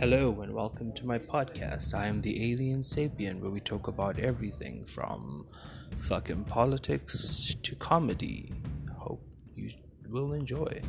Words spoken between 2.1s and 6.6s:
the Alien Sapien, where we talk about everything from fucking